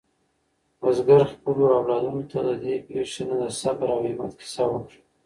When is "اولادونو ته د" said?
1.77-2.49